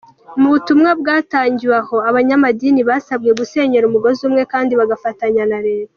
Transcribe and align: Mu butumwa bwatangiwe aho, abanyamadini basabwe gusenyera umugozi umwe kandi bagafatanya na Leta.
Mu 0.39 0.47
butumwa 0.53 0.89
bwatangiwe 1.01 1.75
aho, 1.81 1.97
abanyamadini 2.09 2.81
basabwe 2.89 3.29
gusenyera 3.39 3.85
umugozi 3.87 4.21
umwe 4.29 4.43
kandi 4.53 4.71
bagafatanya 4.79 5.43
na 5.53 5.59
Leta. 5.67 5.89